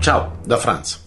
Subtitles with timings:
[0.00, 1.04] Ciao, da Franz.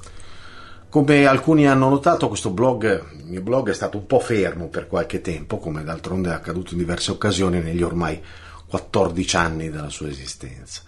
[0.88, 4.86] Come alcuni hanno notato, questo blog, il mio blog è stato un po' fermo per
[4.86, 8.22] qualche tempo, come d'altronde è accaduto in diverse occasioni negli ormai
[8.68, 10.84] 14 anni della sua esistenza.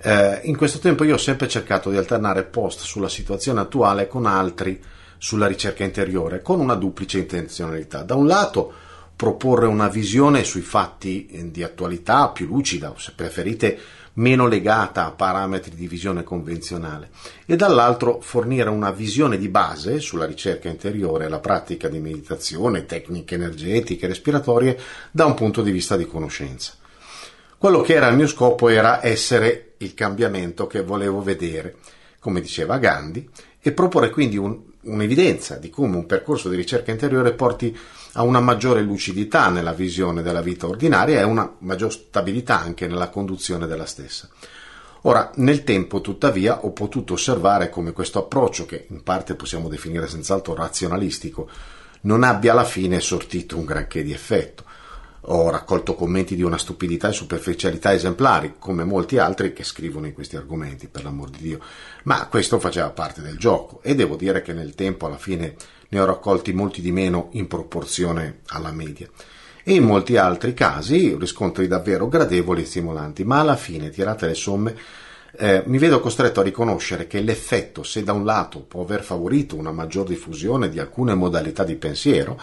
[0.00, 4.24] Eh, in questo tempo io ho sempre cercato di alternare post sulla situazione attuale con
[4.24, 4.82] altri
[5.18, 8.02] sulla ricerca interiore, con una duplice intenzionalità.
[8.02, 8.72] Da un lato,
[9.14, 13.78] proporre una visione sui fatti di attualità più lucida, o se preferite
[14.20, 17.08] meno legata a parametri di visione convenzionale
[17.46, 23.34] e dall'altro fornire una visione di base sulla ricerca interiore la pratica di meditazione, tecniche
[23.34, 24.78] energetiche, respiratorie
[25.10, 26.74] da un punto di vista di conoscenza.
[27.56, 31.76] Quello che era il mio scopo era essere il cambiamento che volevo vedere,
[32.18, 33.28] come diceva Gandhi,
[33.60, 37.76] e proporre quindi un, un'evidenza di come un percorso di ricerca interiore porti
[38.14, 43.08] a una maggiore lucidità nella visione della vita ordinaria e una maggior stabilità anche nella
[43.08, 44.28] conduzione della stessa.
[45.02, 50.06] Ora, nel tempo, tuttavia, ho potuto osservare come questo approccio, che in parte possiamo definire
[50.06, 51.48] senz'altro razionalistico,
[52.02, 54.64] non abbia alla fine sortito un granché di effetto.
[55.24, 60.14] Ho raccolto commenti di una stupidità e superficialità esemplari, come molti altri che scrivono in
[60.14, 61.60] questi argomenti, per l'amor di Dio,
[62.04, 65.56] ma questo faceva parte del gioco e devo dire che nel tempo alla fine
[65.90, 69.08] ne ho raccolti molti di meno in proporzione alla media.
[69.62, 74.34] E in molti altri casi riscontri davvero gradevoli e stimolanti, ma alla fine, tirate le
[74.34, 74.74] somme,
[75.36, 79.54] eh, mi vedo costretto a riconoscere che l'effetto, se da un lato può aver favorito
[79.54, 82.40] una maggior diffusione di alcune modalità di pensiero,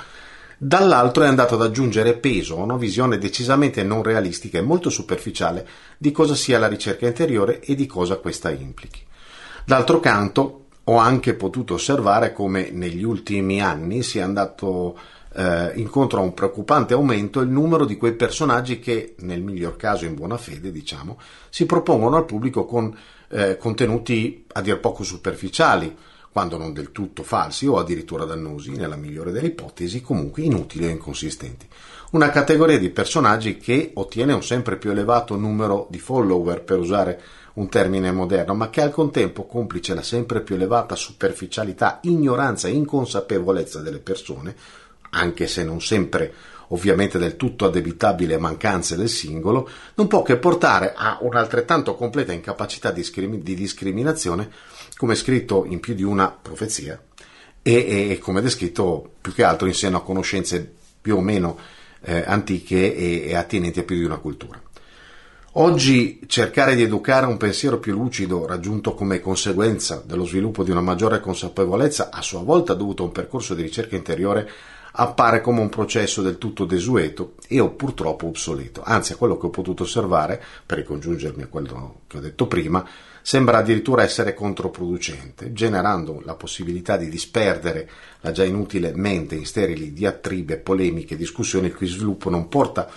[0.58, 5.68] dall'altro è andato ad aggiungere peso a una visione decisamente non realistica e molto superficiale
[5.98, 9.02] di cosa sia la ricerca interiore e di cosa questa implichi.
[9.66, 14.98] D'altro canto, ho anche potuto osservare come negli ultimi anni sia andato
[15.34, 20.06] eh, incontro a un preoccupante aumento il numero di quei personaggi che, nel miglior caso
[20.06, 21.20] in buona fede, diciamo,
[21.50, 22.96] si propongono al pubblico con
[23.30, 25.96] eh, contenuti a dir poco superficiali,
[26.32, 30.92] quando non del tutto falsi o addirittura dannosi, nella migliore delle ipotesi, comunque inutili e
[30.92, 31.68] inconsistenti.
[32.12, 37.22] Una categoria di personaggi che ottiene un sempre più elevato numero di follower, per usare
[37.54, 42.72] un termine moderno, ma che al contempo, complice la sempre più elevata superficialità, ignoranza e
[42.72, 44.56] inconsapevolezza delle persone,
[45.12, 46.34] anche se non sempre
[46.70, 52.34] ovviamente del tutto addebitabile a mancanze del singolo, non può che portare a un'altrettanto completa
[52.34, 53.04] incapacità di,
[53.56, 54.50] discriminazione
[54.96, 57.02] come scritto in più di una profezia
[57.62, 61.58] e, e come descritto più che altro in seno a conoscenze più o meno
[62.02, 64.62] eh, antiche e, e attinenti a più di una cultura.
[65.60, 70.82] Oggi cercare di educare un pensiero più lucido, raggiunto come conseguenza dello sviluppo di una
[70.82, 74.48] maggiore consapevolezza, a sua volta dovuto a un percorso di ricerca interiore,
[75.00, 78.82] appare come un processo del tutto desueto e o purtroppo obsoleto.
[78.84, 82.84] Anzi, a quello che ho potuto osservare, per ricongiungermi a quello che ho detto prima,
[83.22, 87.88] sembra addirittura essere controproducente, generando la possibilità di disperdere
[88.22, 92.90] la già inutile mente in sterili diatribe, polemiche discussioni il cui sviluppo non porta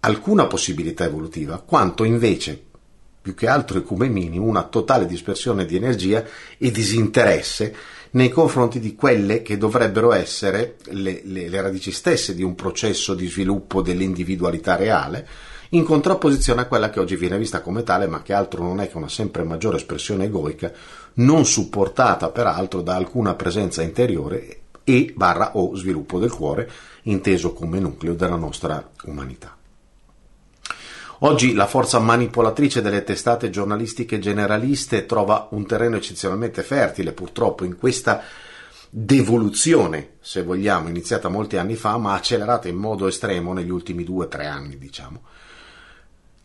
[0.00, 2.60] alcuna possibilità evolutiva, quanto invece,
[3.22, 6.24] più che altro e come minimo, una totale dispersione di energia
[6.58, 7.74] e disinteresse
[8.12, 13.14] nei confronti di quelle che dovrebbero essere le, le, le radici stesse di un processo
[13.14, 15.26] di sviluppo dell'individualità reale,
[15.70, 18.88] in contrapposizione a quella che oggi viene vista come tale, ma che altro non è
[18.88, 20.72] che una sempre maggiore espressione egoica,
[21.14, 26.70] non supportata peraltro da alcuna presenza interiore e barra o sviluppo del cuore,
[27.02, 29.55] inteso come nucleo della nostra umanità.
[31.20, 37.78] Oggi la forza manipolatrice delle testate giornalistiche generaliste trova un terreno eccezionalmente fertile, purtroppo, in
[37.78, 38.22] questa
[38.90, 44.26] devoluzione, se vogliamo, iniziata molti anni fa, ma accelerata in modo estremo negli ultimi due
[44.26, 45.22] o tre anni, diciamo.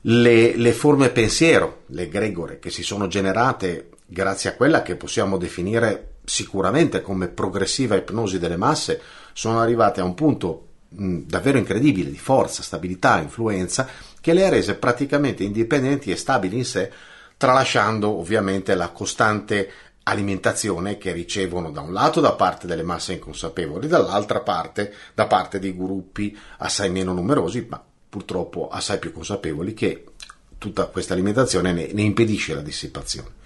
[0.04, 5.38] Le, le forme pensiero, le gregore, che si sono generate grazie a quella che possiamo
[5.38, 9.02] definire sicuramente come progressiva ipnosi delle masse,
[9.34, 13.88] sono arrivate a un punto mh, davvero incredibile di forza, stabilità, influenza,
[14.22, 16.91] che le ha rese praticamente indipendenti e stabili in sé,
[17.35, 19.72] tralasciando ovviamente la costante
[20.03, 25.59] alimentazione che ricevono da un lato da parte delle masse inconsapevoli, dall'altra parte da parte
[25.59, 30.06] di gruppi assai meno numerosi, ma purtroppo assai più consapevoli che
[30.58, 33.40] tutta questa alimentazione ne, ne impedisce la dissipazione.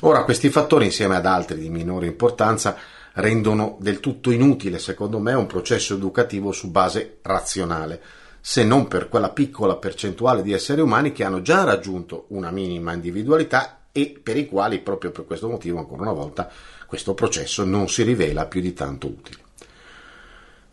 [0.00, 2.76] Ora, questi fattori, insieme ad altri di minore importanza,
[3.14, 8.02] rendono del tutto inutile, secondo me, un processo educativo su base razionale,
[8.44, 12.92] se non per quella piccola percentuale di esseri umani che hanno già raggiunto una minima
[12.92, 16.50] individualità e per i quali, proprio per questo motivo, ancora una volta,
[16.88, 19.38] questo processo non si rivela più di tanto utile.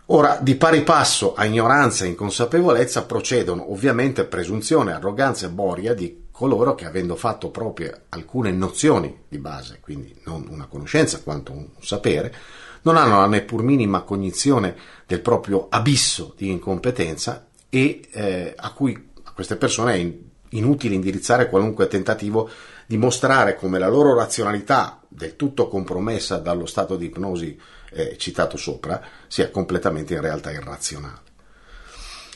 [0.07, 6.24] Ora, di pari passo a ignoranza e inconsapevolezza procedono ovviamente presunzione, arroganza e boria di
[6.31, 11.68] coloro che avendo fatto proprio alcune nozioni di base, quindi non una conoscenza quanto un
[11.81, 12.33] sapere,
[12.81, 14.75] non hanno la neppur minima cognizione
[15.06, 20.13] del proprio abisso di incompetenza e eh, a cui a queste persone è
[20.50, 22.50] inutile indirizzare qualunque tentativo
[22.86, 27.60] di mostrare come la loro razionalità, del tutto compromessa dallo stato di ipnosi
[27.92, 31.27] eh, citato sopra, sia completamente in realtà irrazionale.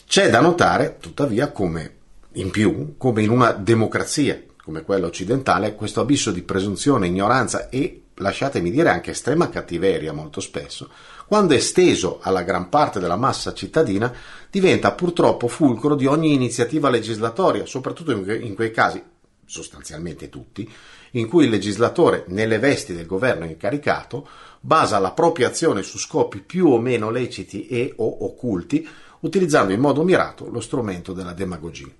[0.05, 1.95] C'è da notare, tuttavia, come
[2.33, 8.02] in più, come in una democrazia come quella occidentale, questo abisso di presunzione, ignoranza e,
[8.15, 10.89] lasciatemi dire, anche estrema cattiveria molto spesso,
[11.27, 14.13] quando esteso alla gran parte della massa cittadina,
[14.49, 19.01] diventa purtroppo fulcro di ogni iniziativa legislatoria, soprattutto in quei casi,
[19.45, 20.69] sostanzialmente tutti,
[21.11, 24.27] in cui il legislatore, nelle vesti del governo incaricato,
[24.59, 28.87] basa la propria azione su scopi più o meno leciti e o occulti,
[29.21, 31.91] utilizzando in modo mirato lo strumento della demagogia.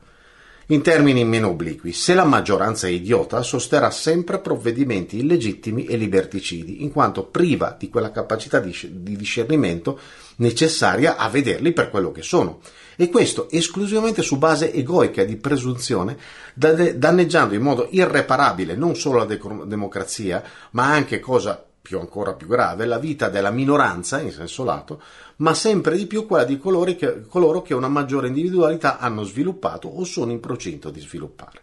[0.67, 6.83] In termini meno obliqui, se la maggioranza è idiota, sosterrà sempre provvedimenti illegittimi e liberticidi,
[6.83, 8.73] in quanto priva di quella capacità di,
[9.17, 9.99] discernimento
[10.37, 12.61] necessaria a vederli per quello che sono,
[12.95, 16.17] e questo esclusivamente su base egoica di presunzione,
[16.53, 22.47] danneggiando in modo irreparabile non solo la de- democrazia, ma anche, cosa più ancora più
[22.47, 25.01] grave, la vita della minoranza in senso lato,
[25.37, 26.57] ma sempre di più quella di
[26.95, 31.61] che, coloro che una maggiore individualità hanno sviluppato o sono in procinto di sviluppare.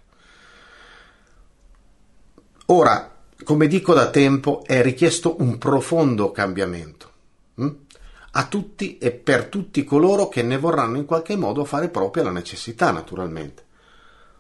[2.67, 3.11] Ora,
[3.43, 7.11] come dico da tempo, è richiesto un profondo cambiamento
[7.55, 7.71] hm?
[8.33, 12.31] a tutti e per tutti coloro che ne vorranno in qualche modo fare propria la
[12.31, 13.65] necessità, naturalmente.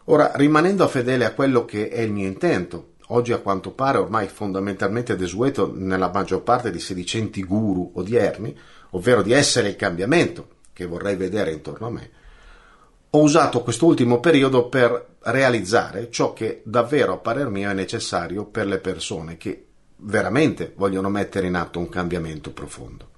[0.04, 4.28] Ora, rimanendo fedele a quello che è il mio intento, oggi a quanto pare ormai
[4.28, 8.56] fondamentalmente desueto nella maggior parte di sedicenti guru odierni,
[8.90, 12.10] ovvero di essere il cambiamento che vorrei vedere intorno a me,
[13.10, 18.66] ho usato quest'ultimo periodo per realizzare ciò che davvero a parer mio è necessario per
[18.66, 19.66] le persone che
[19.96, 23.08] veramente vogliono mettere in atto un cambiamento profondo.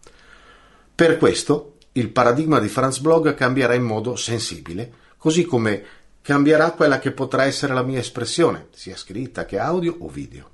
[0.94, 5.85] Per questo il paradigma di Franz Blog cambierà in modo sensibile, così come
[6.22, 10.50] cambierà quella che potrà essere la mia espressione, sia scritta che audio o video.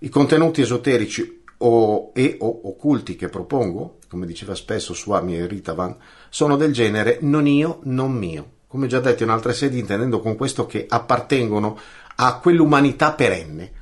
[0.00, 5.96] I contenuti esoterici o, e o occulti che propongo, come diceva spesso Swami Ritavan,
[6.28, 8.56] sono del genere non io, non mio.
[8.68, 11.78] Come già detto in altre sedi, intendendo con questo che appartengono
[12.16, 13.72] a quell'umanità perenne,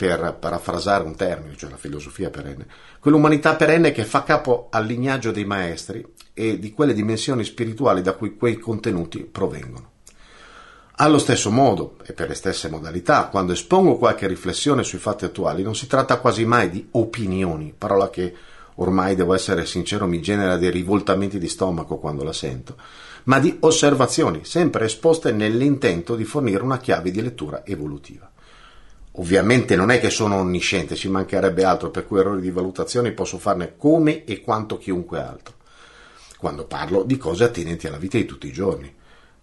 [0.00, 2.66] per parafrasare un termine, cioè la filosofia perenne,
[3.00, 6.02] quell'umanità perenne che fa capo al lignaggio dei maestri
[6.32, 9.90] e di quelle dimensioni spirituali da cui quei contenuti provengono.
[11.02, 15.62] Allo stesso modo e per le stesse modalità, quando espongo qualche riflessione sui fatti attuali,
[15.62, 18.34] non si tratta quasi mai di opinioni, parola che
[18.74, 22.76] ormai devo essere sincero mi genera dei rivoltamenti di stomaco quando la sento,
[23.24, 28.30] ma di osservazioni, sempre esposte nell'intento di fornire una chiave di lettura evolutiva.
[29.12, 33.38] Ovviamente non è che sono onnisciente, ci mancherebbe altro, per cui errori di valutazione posso
[33.38, 35.54] farne come e quanto chiunque altro,
[36.36, 38.98] quando parlo di cose attinenti alla vita di tutti i giorni.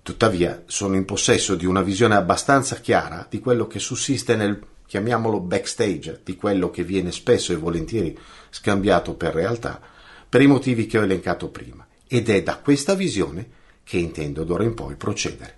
[0.07, 5.41] Tuttavia sono in possesso di una visione abbastanza chiara di quello che sussiste nel, chiamiamolo
[5.41, 8.17] backstage, di quello che viene spesso e volentieri
[8.49, 9.81] scambiato per realtà,
[10.29, 11.85] per i motivi che ho elencato prima.
[12.07, 13.49] Ed è da questa visione
[13.83, 15.57] che intendo d'ora in poi procedere.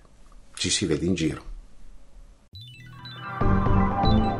[0.55, 1.43] Ci si vede in giro.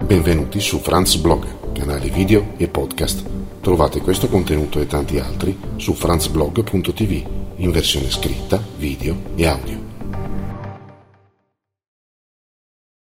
[0.05, 3.23] Benvenuti su Franz Blog, canale video e podcast.
[3.61, 9.88] Trovate questo contenuto e tanti altri su franzblog.tv in versione scritta, video e audio.